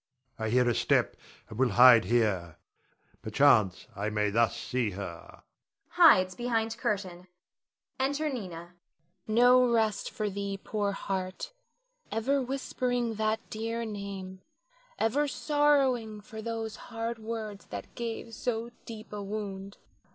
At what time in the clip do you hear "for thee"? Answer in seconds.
10.09-10.57